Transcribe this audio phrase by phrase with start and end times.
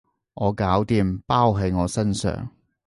[0.33, 2.49] 我搞掂，包喺我身上